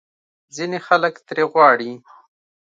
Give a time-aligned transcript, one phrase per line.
[0.55, 1.91] ځینې خلک ترې غواړي